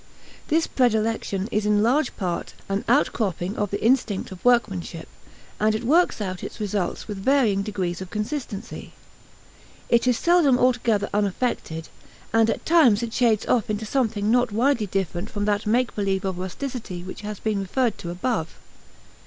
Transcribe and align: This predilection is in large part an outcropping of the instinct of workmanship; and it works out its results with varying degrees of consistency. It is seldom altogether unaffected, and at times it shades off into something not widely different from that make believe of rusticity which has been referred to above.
This 0.47 0.65
predilection 0.65 1.47
is 1.51 1.63
in 1.63 1.83
large 1.83 2.15
part 2.17 2.55
an 2.67 2.83
outcropping 2.89 3.55
of 3.55 3.69
the 3.69 3.85
instinct 3.85 4.31
of 4.31 4.43
workmanship; 4.43 5.07
and 5.59 5.75
it 5.75 5.83
works 5.83 6.19
out 6.19 6.43
its 6.43 6.59
results 6.59 7.07
with 7.07 7.19
varying 7.19 7.61
degrees 7.61 8.01
of 8.01 8.09
consistency. 8.09 8.93
It 9.89 10.07
is 10.07 10.17
seldom 10.17 10.57
altogether 10.57 11.07
unaffected, 11.13 11.89
and 12.33 12.49
at 12.49 12.65
times 12.65 13.03
it 13.03 13.13
shades 13.13 13.45
off 13.45 13.69
into 13.69 13.85
something 13.85 14.31
not 14.31 14.51
widely 14.51 14.87
different 14.87 15.29
from 15.29 15.45
that 15.45 15.67
make 15.67 15.93
believe 15.93 16.25
of 16.25 16.39
rusticity 16.39 17.03
which 17.03 17.21
has 17.21 17.39
been 17.39 17.59
referred 17.59 17.99
to 17.99 18.09
above. 18.09 18.55